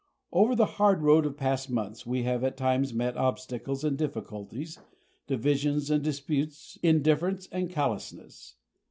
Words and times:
Over 0.31 0.55
the 0.55 0.65
hard 0.81 1.03
road 1.03 1.27
of 1.27 1.33
the 1.33 1.37
past 1.37 1.69
months, 1.69 2.07
we 2.07 2.23
have 2.23 2.43
at 2.43 2.57
times 2.57 2.91
met 2.91 3.15
obstacles 3.15 3.83
and 3.83 3.95
difficulties, 3.99 4.79
divisions 5.27 5.91
and 5.91 6.03
disputes, 6.03 6.79
indifference 6.81 7.47
and 7.51 7.69
callousness. 7.69 8.55